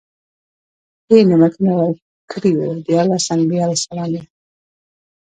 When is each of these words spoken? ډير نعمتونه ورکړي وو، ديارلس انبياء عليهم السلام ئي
ډير 1.07 1.23
نعمتونه 1.29 1.71
ورکړي 1.75 2.51
وو، 2.55 2.69
ديارلس 2.87 3.25
انبياء 3.35 3.63
عليهم 3.65 3.77
السلام 3.79 4.09
ئي 4.15 4.21